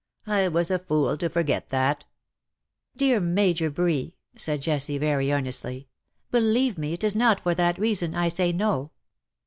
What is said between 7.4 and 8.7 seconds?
for that reason, I say